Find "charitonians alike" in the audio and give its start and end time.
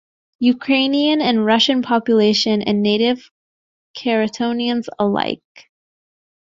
3.95-5.69